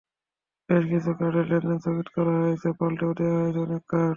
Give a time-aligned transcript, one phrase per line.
[0.69, 4.09] বেশ কিছু কার্ডের লেনদেন স্থগিত করা হয়েছে, পাল্টেও দেওয়া হয়েছে অনেক কার্ড।